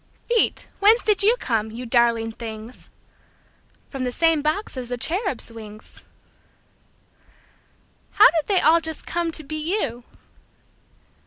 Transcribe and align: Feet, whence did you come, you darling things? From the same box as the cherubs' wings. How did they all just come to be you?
Feet, 0.27 0.67
whence 0.79 1.03
did 1.03 1.21
you 1.21 1.35
come, 1.37 1.69
you 1.69 1.85
darling 1.85 2.31
things? 2.31 2.89
From 3.87 4.03
the 4.03 4.11
same 4.11 4.41
box 4.41 4.75
as 4.75 4.89
the 4.89 4.97
cherubs' 4.97 5.51
wings. 5.51 6.01
How 8.13 8.27
did 8.31 8.47
they 8.47 8.61
all 8.61 8.81
just 8.81 9.05
come 9.05 9.31
to 9.31 9.43
be 9.43 9.57
you? 9.77 10.03